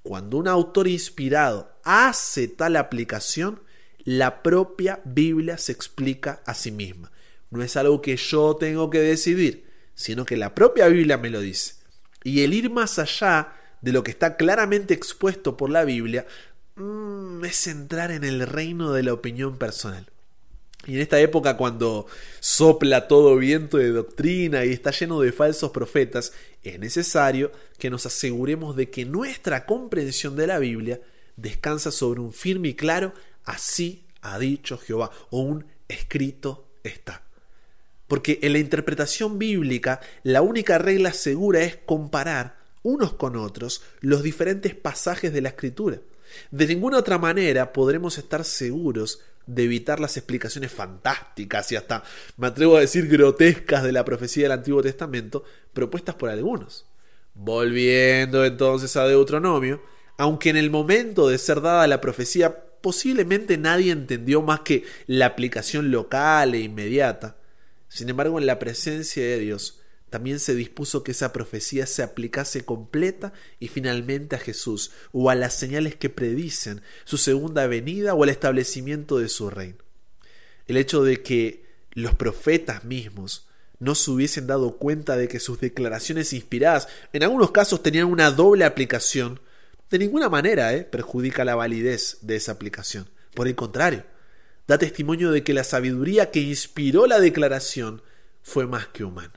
Cuando 0.03 0.39
un 0.39 0.49
autor 0.49 0.89
inspirado 0.89 1.71
hace 1.85 2.49
tal 2.49 2.75
aplicación, 2.75 3.61
la 4.05 4.43
propia 4.43 5.01
Biblia 5.05 5.59
se 5.59 5.73
explica 5.73 6.43
a 6.47 6.55
sí 6.55 6.71
misma. 6.71 7.13
No 7.51 7.63
es 7.63 7.77
algo 7.77 8.03
que 8.03 8.17
yo 8.17 8.57
tengo 8.57 8.91
que 8.91 9.01
decidir, 9.01 9.67
sino 9.95 10.25
que 10.25 10.37
la 10.37 10.55
propia 10.55 10.89
Biblia 10.89 11.19
me 11.19 11.31
lo 11.31 11.41
dice. 11.41 11.75
Y 12.25 12.43
el 12.43 12.55
ir 12.55 12.71
más 12.71 12.99
allá 12.99 13.55
de 13.81 13.93
lo 13.93 14.03
que 14.03 14.11
está 14.11 14.37
claramente 14.37 14.95
expuesto 14.95 15.57
por 15.57 15.71
la 15.71 15.85
Biblia 15.85 16.27
mm, 16.77 17.45
es 17.45 17.67
entrar 17.67 18.11
en 18.11 18.25
el 18.25 18.47
reino 18.47 18.93
de 18.93 19.03
la 19.03 19.13
opinión 19.13 19.57
personal. 19.57 20.11
Y 20.87 20.95
en 20.95 21.01
esta 21.01 21.21
época 21.21 21.57
cuando 21.57 22.07
sopla 22.41 23.09
todo 23.09 23.37
viento 23.37 23.79
de 23.79 23.91
doctrina 23.91 24.65
y 24.65 24.73
está 24.73 24.91
lleno 24.91 25.21
de 25.21 25.33
falsos 25.33 25.71
profetas, 25.71 26.33
es 26.63 26.79
necesario 26.79 27.53
que 27.79 27.91
nos 27.91 28.07
aseguremos 28.07 28.77
de 28.77 28.89
que 28.89 29.05
nuestra 29.05 29.67
comprensión 29.67 30.37
de 30.37 30.47
la 30.47 30.59
Biblia 30.59 31.01
descansa 31.37 31.91
sobre 31.91 32.21
un 32.21 32.33
firme 32.33 32.69
y 32.69 32.75
claro 32.75 33.13
así 33.49 34.05
ha 34.21 34.39
dicho 34.39 34.79
Jehová 34.79 35.11
o 35.31 35.41
un 35.41 35.67
escrito 35.89 36.69
está. 36.85 37.23
Porque 38.07 38.39
en 38.43 38.53
la 38.53 38.59
interpretación 38.59 39.39
bíblica 39.39 40.01
la 40.23 40.43
única 40.43 40.79
regla 40.79 41.13
segura 41.13 41.61
es 41.61 41.77
comparar 41.77 42.57
unos 42.83 43.15
con 43.15 43.37
otros 43.37 43.83
los 44.01 44.23
diferentes 44.23 44.75
pasajes 44.75 45.33
de 45.33 45.41
la 45.41 45.51
escritura. 45.51 45.99
De 46.51 46.67
ninguna 46.67 46.99
otra 46.99 47.19
manera 47.19 47.73
podremos 47.73 48.19
estar 48.19 48.45
seguros 48.45 49.21
de 49.47 49.65
evitar 49.65 49.99
las 49.99 50.19
explicaciones 50.19 50.71
fantásticas 50.71 51.73
y 51.73 51.77
hasta, 51.77 52.05
me 52.37 52.49
atrevo 52.49 52.77
a 52.77 52.81
decir, 52.81 53.09
grotescas 53.09 53.83
de 53.83 53.93
la 53.93 54.05
profecía 54.05 54.45
del 54.45 54.53
Antiguo 54.53 54.83
Testamento 54.83 55.43
propuestas 55.73 56.15
por 56.15 56.29
algunos. 56.29 56.85
Volviendo 57.35 58.45
entonces 58.45 58.95
a 58.97 59.07
Deuteronomio, 59.07 59.83
aunque 60.19 60.51
en 60.51 60.59
el 60.59 60.71
momento 60.71 61.29
de 61.29 61.39
ser 61.39 61.63
dada 61.63 61.87
la 61.87 62.01
profecía 62.03 62.68
posiblemente 62.81 63.59
nadie 63.59 63.93
entendió 63.93 64.43
más 64.43 64.61
que 64.61 64.85
la 65.07 65.27
aplicación 65.27 65.91
local 65.91 66.55
e 66.55 66.61
inmediata, 66.61 67.37
sin 67.89 68.09
embargo, 68.09 68.39
en 68.39 68.47
la 68.47 68.59
presencia 68.59 69.23
de 69.23 69.39
Dios, 69.39 69.81
también 70.11 70.39
se 70.41 70.55
dispuso 70.55 71.03
que 71.03 71.13
esa 71.13 71.33
profecía 71.33 71.87
se 71.87 72.03
aplicase 72.03 72.65
completa 72.65 73.33
y 73.61 73.69
finalmente 73.69 74.37
a 74.37 74.39
Jesús, 74.39 74.93
o 75.13 75.31
a 75.31 75.35
las 75.35 75.55
señales 75.55 75.97
que 75.97 76.09
predicen 76.09 76.83
su 77.05 77.19
segunda 77.19 77.67
venida 77.67 78.15
o 78.15 78.25
el 78.25 78.31
establecimiento 78.31 79.19
de 79.19 79.29
su 79.29 79.51
reino. 79.51 79.85
El 80.67 80.77
hecho 80.77 81.03
de 81.03 81.23
que 81.23 81.65
los 81.93 82.15
profetas 82.15 82.85
mismos 82.85 83.49
no 83.79 83.95
se 83.95 84.11
hubiesen 84.11 84.47
dado 84.47 84.77
cuenta 84.77 85.17
de 85.17 85.29
que 85.29 85.41
sus 85.41 85.61
declaraciones 85.61 86.33
inspiradas 86.33 86.89
en 87.13 87.23
algunos 87.23 87.53
casos 87.53 87.83
tenían 87.83 88.07
una 88.07 88.31
doble 88.31 88.65
aplicación, 88.65 89.41
de 89.91 89.99
ninguna 89.99 90.29
manera 90.29 90.75
¿eh? 90.75 90.85
perjudica 90.85 91.45
la 91.45 91.55
validez 91.55 92.19
de 92.23 92.37
esa 92.37 92.53
aplicación. 92.53 93.09
Por 93.35 93.49
el 93.49 93.55
contrario, 93.55 94.05
da 94.67 94.79
testimonio 94.79 95.31
de 95.31 95.43
que 95.43 95.55
la 95.55 95.65
sabiduría 95.65 96.31
que 96.31 96.41
inspiró 96.41 97.07
la 97.07 97.21
declaración 97.21 98.03
fue 98.43 98.67
más 98.67 98.87
que 98.89 99.05
humana. 99.05 99.33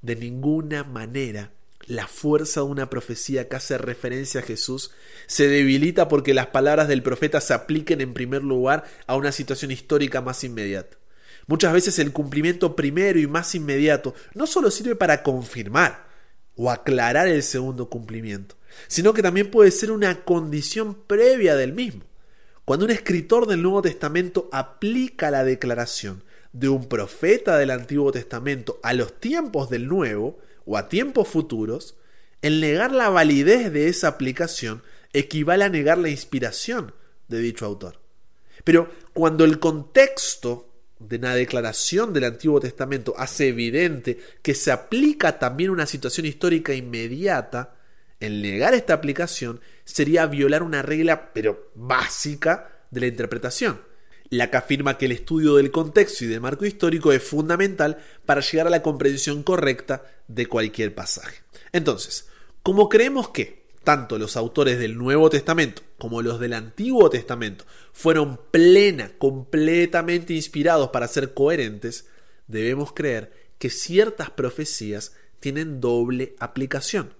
De 0.00 0.16
ninguna 0.16 0.84
manera 0.84 1.52
la 1.86 2.08
fuerza 2.08 2.60
de 2.60 2.66
una 2.66 2.90
profecía 2.90 3.48
que 3.48 3.56
hace 3.56 3.78
referencia 3.78 4.40
a 4.40 4.44
Jesús 4.44 4.90
se 5.26 5.48
debilita 5.48 6.08
porque 6.08 6.34
las 6.34 6.48
palabras 6.48 6.88
del 6.88 7.02
profeta 7.02 7.40
se 7.40 7.54
apliquen 7.54 8.00
en 8.00 8.14
primer 8.14 8.42
lugar 8.42 8.84
a 9.06 9.16
una 9.16 9.32
situación 9.32 9.70
histórica 9.70 10.20
más 10.20 10.42
inmediata. 10.42 10.96
Muchas 11.46 11.72
veces 11.72 11.98
el 12.00 12.12
cumplimiento 12.12 12.74
primero 12.74 13.20
y 13.20 13.28
más 13.28 13.54
inmediato 13.54 14.14
no 14.34 14.46
solo 14.46 14.70
sirve 14.70 14.96
para 14.96 15.22
confirmar 15.22 16.06
o 16.56 16.70
aclarar 16.70 17.28
el 17.28 17.42
segundo 17.42 17.88
cumplimiento, 17.88 18.56
sino 18.88 19.12
que 19.12 19.22
también 19.22 19.50
puede 19.50 19.70
ser 19.70 19.90
una 19.90 20.24
condición 20.24 20.94
previa 21.06 21.56
del 21.56 21.72
mismo. 21.72 22.04
Cuando 22.64 22.84
un 22.84 22.90
escritor 22.90 23.46
del 23.46 23.62
Nuevo 23.62 23.82
Testamento 23.82 24.48
aplica 24.52 25.30
la 25.30 25.44
declaración 25.44 26.24
de 26.52 26.68
un 26.68 26.88
profeta 26.88 27.58
del 27.58 27.70
Antiguo 27.70 28.10
Testamento 28.12 28.80
a 28.82 28.92
los 28.92 29.20
tiempos 29.20 29.70
del 29.70 29.86
Nuevo 29.86 30.38
o 30.64 30.76
a 30.76 30.88
tiempos 30.88 31.28
futuros, 31.28 31.96
el 32.42 32.60
negar 32.60 32.92
la 32.92 33.08
validez 33.08 33.72
de 33.72 33.88
esa 33.88 34.08
aplicación 34.08 34.82
equivale 35.12 35.64
a 35.64 35.68
negar 35.68 35.98
la 35.98 36.08
inspiración 36.08 36.92
de 37.28 37.38
dicho 37.38 37.66
autor. 37.66 38.00
Pero 38.64 38.90
cuando 39.12 39.44
el 39.44 39.58
contexto 39.58 40.72
de 40.98 41.16
una 41.16 41.34
declaración 41.34 42.12
del 42.12 42.24
Antiguo 42.24 42.58
Testamento 42.58 43.14
hace 43.16 43.48
evidente 43.48 44.18
que 44.42 44.54
se 44.54 44.72
aplica 44.72 45.38
también 45.38 45.70
una 45.70 45.86
situación 45.86 46.26
histórica 46.26 46.74
inmediata, 46.74 47.75
el 48.20 48.42
negar 48.42 48.74
esta 48.74 48.94
aplicación 48.94 49.60
sería 49.84 50.26
violar 50.26 50.62
una 50.62 50.82
regla, 50.82 51.32
pero 51.32 51.70
básica, 51.74 52.76
de 52.90 53.00
la 53.00 53.06
interpretación, 53.06 53.80
la 54.30 54.50
que 54.50 54.56
afirma 54.56 54.98
que 54.98 55.06
el 55.06 55.12
estudio 55.12 55.56
del 55.56 55.70
contexto 55.70 56.24
y 56.24 56.28
del 56.28 56.40
marco 56.40 56.64
histórico 56.64 57.12
es 57.12 57.22
fundamental 57.22 57.98
para 58.24 58.40
llegar 58.40 58.66
a 58.66 58.70
la 58.70 58.82
comprensión 58.82 59.42
correcta 59.42 60.04
de 60.28 60.46
cualquier 60.46 60.94
pasaje. 60.94 61.42
Entonces, 61.72 62.28
como 62.62 62.88
creemos 62.88 63.28
que 63.28 63.66
tanto 63.84 64.18
los 64.18 64.36
autores 64.36 64.78
del 64.80 64.98
Nuevo 64.98 65.30
Testamento 65.30 65.82
como 65.96 66.20
los 66.22 66.40
del 66.40 66.54
Antiguo 66.54 67.08
Testamento 67.08 67.64
fueron 67.92 68.40
plena, 68.50 69.12
completamente 69.18 70.34
inspirados 70.34 70.88
para 70.88 71.06
ser 71.06 71.34
coherentes, 71.34 72.08
debemos 72.48 72.92
creer 72.92 73.32
que 73.58 73.70
ciertas 73.70 74.30
profecías 74.30 75.12
tienen 75.38 75.80
doble 75.80 76.34
aplicación. 76.40 77.14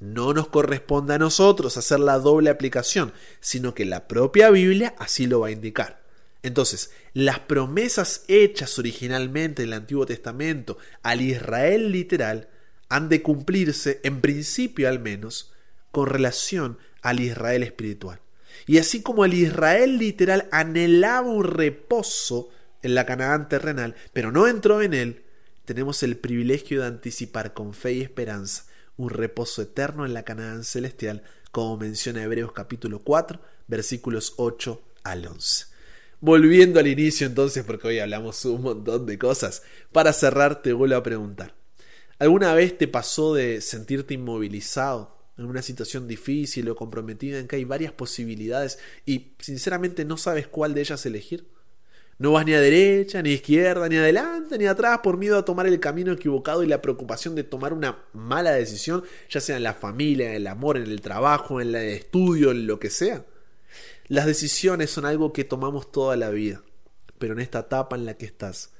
No 0.00 0.32
nos 0.32 0.48
corresponde 0.48 1.14
a 1.14 1.18
nosotros 1.18 1.76
hacer 1.76 1.98
la 2.00 2.18
doble 2.18 2.50
aplicación, 2.50 3.12
sino 3.40 3.74
que 3.74 3.84
la 3.84 4.06
propia 4.06 4.50
Biblia 4.50 4.94
así 4.98 5.26
lo 5.26 5.40
va 5.40 5.48
a 5.48 5.52
indicar. 5.52 6.02
Entonces, 6.42 6.92
las 7.14 7.40
promesas 7.40 8.24
hechas 8.28 8.78
originalmente 8.78 9.62
en 9.62 9.68
el 9.70 9.74
Antiguo 9.74 10.06
Testamento 10.06 10.78
al 11.02 11.20
Israel 11.20 11.90
literal 11.90 12.48
han 12.88 13.08
de 13.08 13.22
cumplirse, 13.22 14.00
en 14.04 14.20
principio 14.20 14.88
al 14.88 15.00
menos, 15.00 15.52
con 15.90 16.06
relación 16.06 16.78
al 17.02 17.18
Israel 17.18 17.64
espiritual. 17.64 18.20
Y 18.66 18.78
así 18.78 19.02
como 19.02 19.24
el 19.24 19.34
Israel 19.34 19.98
literal 19.98 20.48
anhelaba 20.52 21.28
un 21.28 21.44
reposo 21.44 22.50
en 22.82 22.94
la 22.94 23.04
Canaán 23.04 23.48
terrenal, 23.48 23.96
pero 24.12 24.30
no 24.30 24.46
entró 24.46 24.80
en 24.80 24.94
él, 24.94 25.24
tenemos 25.64 26.04
el 26.04 26.16
privilegio 26.16 26.80
de 26.80 26.86
anticipar 26.86 27.52
con 27.52 27.74
fe 27.74 27.94
y 27.94 28.02
esperanza 28.02 28.67
un 28.98 29.10
reposo 29.10 29.62
eterno 29.62 30.04
en 30.04 30.12
la 30.12 30.24
Canaán 30.24 30.64
celestial, 30.64 31.22
como 31.50 31.78
menciona 31.78 32.22
Hebreos 32.22 32.52
capítulo 32.52 32.98
4, 33.02 33.40
versículos 33.68 34.34
8 34.36 34.82
al 35.04 35.26
11. 35.26 35.66
Volviendo 36.20 36.80
al 36.80 36.88
inicio 36.88 37.26
entonces, 37.26 37.64
porque 37.64 37.86
hoy 37.86 37.98
hablamos 38.00 38.44
un 38.44 38.60
montón 38.60 39.06
de 39.06 39.16
cosas, 39.16 39.62
para 39.92 40.12
cerrar 40.12 40.62
te 40.62 40.72
vuelvo 40.72 40.96
a 40.96 41.02
preguntar, 41.02 41.54
¿alguna 42.18 42.52
vez 42.54 42.76
te 42.76 42.88
pasó 42.88 43.34
de 43.34 43.60
sentirte 43.60 44.14
inmovilizado 44.14 45.16
en 45.38 45.44
una 45.44 45.62
situación 45.62 46.08
difícil 46.08 46.68
o 46.68 46.74
comprometida 46.74 47.38
en 47.38 47.46
que 47.46 47.54
hay 47.54 47.64
varias 47.64 47.92
posibilidades 47.92 48.80
y 49.06 49.34
sinceramente 49.38 50.04
no 50.04 50.16
sabes 50.16 50.48
cuál 50.48 50.74
de 50.74 50.80
ellas 50.80 51.06
elegir? 51.06 51.46
No 52.18 52.32
vas 52.32 52.44
ni 52.44 52.52
a 52.52 52.60
derecha, 52.60 53.22
ni 53.22 53.30
a 53.30 53.34
izquierda, 53.34 53.88
ni 53.88 53.96
adelante, 53.96 54.58
ni 54.58 54.66
atrás 54.66 54.98
por 55.04 55.16
miedo 55.16 55.38
a 55.38 55.44
tomar 55.44 55.68
el 55.68 55.78
camino 55.78 56.12
equivocado 56.12 56.64
y 56.64 56.66
la 56.66 56.82
preocupación 56.82 57.36
de 57.36 57.44
tomar 57.44 57.72
una 57.72 58.04
mala 58.12 58.50
decisión, 58.50 59.04
ya 59.30 59.40
sea 59.40 59.56
en 59.56 59.62
la 59.62 59.72
familia, 59.74 60.30
en 60.30 60.34
el 60.34 60.46
amor, 60.48 60.78
en 60.78 60.90
el 60.90 61.00
trabajo, 61.00 61.60
en 61.60 61.68
el 61.68 61.76
estudio, 61.76 62.50
en 62.50 62.66
lo 62.66 62.80
que 62.80 62.90
sea. 62.90 63.24
Las 64.08 64.26
decisiones 64.26 64.90
son 64.90 65.04
algo 65.06 65.32
que 65.32 65.44
tomamos 65.44 65.92
toda 65.92 66.16
la 66.16 66.30
vida, 66.30 66.60
pero 67.18 67.34
en 67.34 67.40
esta 67.40 67.60
etapa 67.60 67.94
en 67.94 68.04
la 68.04 68.14
que 68.14 68.26
estás, 68.26 68.72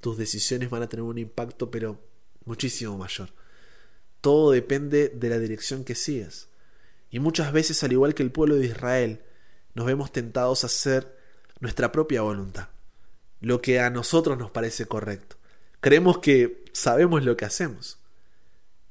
tus 0.00 0.16
decisiones 0.16 0.70
van 0.70 0.84
a 0.84 0.88
tener 0.88 1.02
un 1.02 1.18
impacto, 1.18 1.72
pero 1.72 2.00
muchísimo 2.44 2.96
mayor. 2.96 3.30
Todo 4.20 4.52
depende 4.52 5.08
de 5.08 5.30
la 5.30 5.40
dirección 5.40 5.82
que 5.82 5.96
sigas. 5.96 6.48
Y 7.10 7.18
muchas 7.18 7.52
veces, 7.52 7.82
al 7.82 7.92
igual 7.92 8.14
que 8.14 8.22
el 8.22 8.30
pueblo 8.30 8.54
de 8.54 8.66
Israel, 8.66 9.20
nos 9.74 9.86
vemos 9.86 10.12
tentados 10.12 10.62
a 10.62 10.68
hacer 10.68 11.16
nuestra 11.58 11.90
propia 11.90 12.22
voluntad 12.22 12.73
lo 13.44 13.60
que 13.60 13.80
a 13.80 13.90
nosotros 13.90 14.38
nos 14.38 14.50
parece 14.50 14.86
correcto. 14.86 15.36
Creemos 15.80 16.18
que 16.18 16.64
sabemos 16.72 17.24
lo 17.24 17.36
que 17.36 17.44
hacemos. 17.44 17.98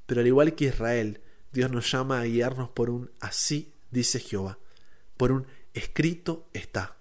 Pero 0.05 0.21
al 0.21 0.27
igual 0.27 0.53
que 0.55 0.65
Israel, 0.65 1.21
Dios 1.51 1.71
nos 1.71 1.91
llama 1.91 2.19
a 2.19 2.25
guiarnos 2.25 2.69
por 2.69 2.89
un 2.89 3.11
así 3.19 3.73
dice 3.89 4.19
Jehová, 4.19 4.57
por 5.17 5.31
un 5.31 5.47
escrito 5.73 6.47
está. 6.53 6.95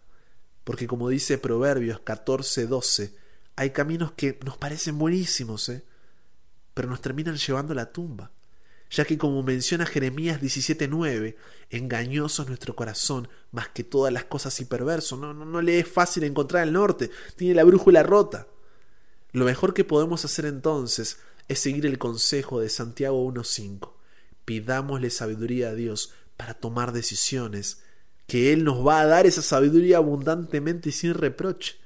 Porque 0.64 0.86
como 0.86 1.08
dice 1.08 1.38
Proverbios 1.38 2.00
14:12, 2.00 3.14
hay 3.56 3.70
caminos 3.70 4.12
que 4.12 4.38
nos 4.44 4.56
parecen 4.56 4.98
buenísimos, 4.98 5.68
¿eh? 5.68 5.82
pero 6.74 6.88
nos 6.88 7.00
terminan 7.00 7.36
llevando 7.36 7.72
a 7.72 7.76
la 7.76 7.92
tumba 7.92 8.30
ya 8.92 9.06
que 9.06 9.16
como 9.16 9.42
menciona 9.42 9.86
Jeremías 9.86 10.40
17:9, 10.40 11.36
engañoso 11.70 12.42
es 12.42 12.48
nuestro 12.48 12.76
corazón 12.76 13.28
más 13.50 13.68
que 13.68 13.84
todas 13.84 14.12
las 14.12 14.24
cosas 14.24 14.60
y 14.60 14.66
perverso, 14.66 15.16
no, 15.16 15.32
no, 15.32 15.46
no 15.46 15.62
le 15.62 15.78
es 15.78 15.88
fácil 15.88 16.24
encontrar 16.24 16.66
el 16.66 16.74
norte, 16.74 17.10
tiene 17.36 17.54
la 17.54 17.64
brújula 17.64 18.02
rota. 18.02 18.46
Lo 19.32 19.46
mejor 19.46 19.72
que 19.72 19.84
podemos 19.84 20.26
hacer 20.26 20.44
entonces 20.44 21.18
es 21.48 21.58
seguir 21.58 21.86
el 21.86 21.98
consejo 21.98 22.60
de 22.60 22.68
Santiago 22.68 23.24
1:5. 23.24 23.94
Pidámosle 24.44 25.08
sabiduría 25.08 25.70
a 25.70 25.74
Dios 25.74 26.12
para 26.36 26.52
tomar 26.52 26.92
decisiones, 26.92 27.82
que 28.26 28.52
Él 28.52 28.62
nos 28.62 28.86
va 28.86 29.00
a 29.00 29.06
dar 29.06 29.24
esa 29.24 29.40
sabiduría 29.40 29.96
abundantemente 29.96 30.90
y 30.90 30.92
sin 30.92 31.14
reproche. 31.14 31.76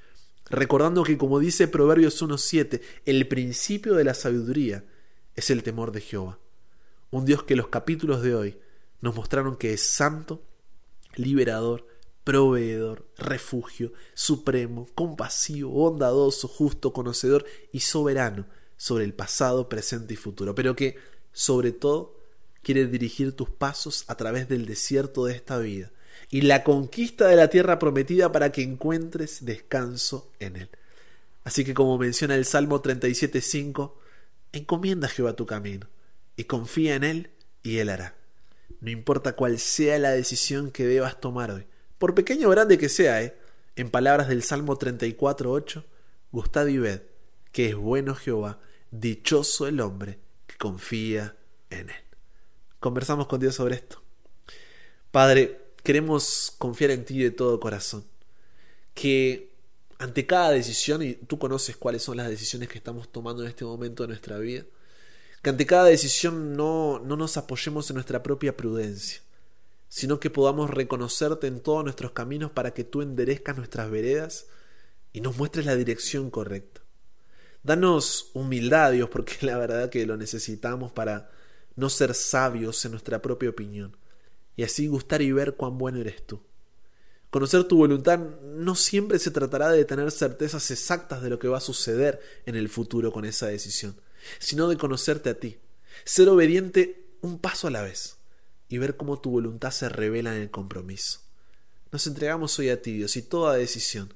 Recordando 0.50 1.04
que 1.04 1.18
como 1.18 1.38
dice 1.38 1.68
Proverbios 1.68 2.20
1:7, 2.20 2.82
el 3.04 3.28
principio 3.28 3.94
de 3.94 4.04
la 4.04 4.14
sabiduría 4.14 4.84
es 5.36 5.50
el 5.50 5.62
temor 5.62 5.92
de 5.92 6.00
Jehová. 6.00 6.40
Un 7.10 7.24
Dios 7.24 7.44
que 7.44 7.56
los 7.56 7.68
capítulos 7.68 8.22
de 8.22 8.34
hoy 8.34 8.58
nos 9.00 9.14
mostraron 9.14 9.56
que 9.56 9.72
es 9.72 9.82
santo, 9.88 10.42
liberador, 11.14 11.86
proveedor, 12.24 13.06
refugio, 13.16 13.92
supremo, 14.14 14.88
compasivo, 14.94 15.70
bondadoso, 15.70 16.48
justo, 16.48 16.92
conocedor 16.92 17.44
y 17.72 17.80
soberano 17.80 18.46
sobre 18.76 19.04
el 19.04 19.14
pasado, 19.14 19.68
presente 19.68 20.14
y 20.14 20.16
futuro, 20.16 20.54
pero 20.54 20.74
que, 20.74 20.96
sobre 21.32 21.72
todo, 21.72 22.20
quiere 22.62 22.86
dirigir 22.86 23.36
tus 23.36 23.48
pasos 23.48 24.04
a 24.08 24.16
través 24.16 24.48
del 24.48 24.66
desierto 24.66 25.24
de 25.24 25.34
esta 25.34 25.58
vida 25.58 25.92
y 26.30 26.40
la 26.40 26.64
conquista 26.64 27.28
de 27.28 27.36
la 27.36 27.48
tierra 27.48 27.78
prometida 27.78 28.32
para 28.32 28.50
que 28.50 28.62
encuentres 28.62 29.44
descanso 29.44 30.32
en 30.40 30.56
él. 30.56 30.68
Así 31.44 31.64
que 31.64 31.74
como 31.74 31.96
menciona 31.96 32.34
el 32.34 32.44
Salmo 32.44 32.82
37.5, 32.82 33.92
encomienda 34.52 35.06
a 35.06 35.10
Jehová 35.10 35.36
tu 35.36 35.46
camino 35.46 35.86
y 36.36 36.44
confía 36.44 36.94
en 36.94 37.04
Él 37.04 37.30
y 37.62 37.78
Él 37.78 37.88
hará. 37.88 38.14
No 38.80 38.90
importa 38.90 39.34
cuál 39.36 39.58
sea 39.58 39.98
la 39.98 40.10
decisión 40.10 40.70
que 40.70 40.86
debas 40.86 41.20
tomar 41.20 41.50
hoy, 41.50 41.66
por 41.98 42.14
pequeño 42.14 42.48
o 42.48 42.50
grande 42.50 42.78
que 42.78 42.88
sea, 42.88 43.22
¿eh? 43.22 43.36
en 43.74 43.90
palabras 43.90 44.28
del 44.28 44.42
Salmo 44.42 44.78
34.8, 44.78 45.84
gustad 46.30 46.66
y 46.66 46.78
ved 46.78 47.02
que 47.56 47.70
es 47.70 47.74
bueno 47.74 48.14
Jehová, 48.14 48.60
dichoso 48.90 49.66
el 49.66 49.80
hombre 49.80 50.18
que 50.46 50.56
confía 50.58 51.38
en 51.70 51.88
Él. 51.88 52.04
Conversamos 52.80 53.28
con 53.28 53.40
Dios 53.40 53.54
sobre 53.54 53.76
esto. 53.76 54.02
Padre, 55.10 55.58
queremos 55.82 56.54
confiar 56.58 56.90
en 56.90 57.06
ti 57.06 57.18
de 57.18 57.30
todo 57.30 57.58
corazón. 57.58 58.04
Que 58.92 59.54
ante 59.98 60.26
cada 60.26 60.50
decisión, 60.50 61.02
y 61.02 61.14
tú 61.14 61.38
conoces 61.38 61.78
cuáles 61.78 62.02
son 62.02 62.18
las 62.18 62.28
decisiones 62.28 62.68
que 62.68 62.76
estamos 62.76 63.10
tomando 63.10 63.42
en 63.42 63.48
este 63.48 63.64
momento 63.64 64.02
de 64.02 64.08
nuestra 64.08 64.36
vida, 64.36 64.64
que 65.46 65.50
ante 65.50 65.64
cada 65.64 65.84
decisión 65.84 66.56
no, 66.56 66.98
no 66.98 67.16
nos 67.16 67.36
apoyemos 67.36 67.88
en 67.88 67.94
nuestra 67.94 68.20
propia 68.20 68.56
prudencia, 68.56 69.20
sino 69.88 70.18
que 70.18 70.28
podamos 70.28 70.70
reconocerte 70.70 71.46
en 71.46 71.60
todos 71.60 71.84
nuestros 71.84 72.10
caminos 72.10 72.50
para 72.50 72.74
que 72.74 72.82
tú 72.82 73.00
enderezcas 73.00 73.56
nuestras 73.56 73.88
veredas 73.88 74.46
y 75.12 75.20
nos 75.20 75.36
muestres 75.36 75.64
la 75.64 75.76
dirección 75.76 76.30
correcta. 76.30 76.80
Danos 77.62 78.32
humildad, 78.34 78.90
Dios, 78.90 79.08
porque 79.08 79.34
la 79.46 79.56
verdad 79.56 79.88
que 79.88 80.04
lo 80.04 80.16
necesitamos 80.16 80.90
para 80.90 81.30
no 81.76 81.90
ser 81.90 82.14
sabios 82.14 82.84
en 82.84 82.90
nuestra 82.90 83.22
propia 83.22 83.50
opinión, 83.50 83.96
y 84.56 84.64
así 84.64 84.88
gustar 84.88 85.22
y 85.22 85.30
ver 85.30 85.54
cuán 85.54 85.78
bueno 85.78 86.00
eres 86.00 86.26
tú. 86.26 86.40
Conocer 87.30 87.62
tu 87.62 87.76
voluntad 87.76 88.18
no 88.18 88.74
siempre 88.74 89.20
se 89.20 89.30
tratará 89.30 89.70
de 89.70 89.84
tener 89.84 90.10
certezas 90.10 90.72
exactas 90.72 91.22
de 91.22 91.30
lo 91.30 91.38
que 91.38 91.46
va 91.46 91.58
a 91.58 91.60
suceder 91.60 92.20
en 92.46 92.56
el 92.56 92.68
futuro 92.68 93.12
con 93.12 93.24
esa 93.24 93.46
decisión, 93.46 93.94
sino 94.38 94.68
de 94.68 94.76
conocerte 94.76 95.30
a 95.30 95.38
ti, 95.38 95.58
ser 96.04 96.28
obediente 96.28 97.04
un 97.20 97.38
paso 97.38 97.66
a 97.66 97.70
la 97.70 97.82
vez 97.82 98.16
y 98.68 98.78
ver 98.78 98.96
cómo 98.96 99.20
tu 99.20 99.30
voluntad 99.30 99.70
se 99.70 99.88
revela 99.88 100.34
en 100.34 100.42
el 100.42 100.50
compromiso. 100.50 101.20
Nos 101.92 102.06
entregamos 102.06 102.58
hoy 102.58 102.70
a 102.70 102.82
ti, 102.82 102.92
Dios, 102.92 103.16
y 103.16 103.22
toda 103.22 103.56
decisión, 103.56 104.12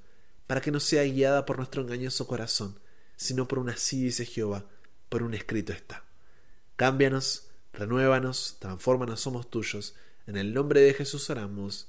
para 0.46 0.60
que 0.60 0.70
no 0.70 0.80
sea 0.80 1.04
guiada 1.04 1.46
por 1.46 1.58
nuestro 1.58 1.82
engañoso 1.82 2.26
corazón, 2.26 2.78
sino 3.16 3.46
por 3.46 3.58
un 3.58 3.70
así 3.70 4.02
dice 4.02 4.26
Jehová, 4.26 4.66
por 5.08 5.22
un 5.22 5.34
escrito 5.34 5.72
está. 5.72 6.04
Cámbianos, 6.76 7.48
renuévanos, 7.72 8.56
transfórmanos, 8.58 9.20
somos 9.20 9.50
tuyos. 9.50 9.94
En 10.26 10.36
el 10.36 10.54
nombre 10.54 10.80
de 10.80 10.94
Jesús 10.94 11.28
oramos. 11.30 11.88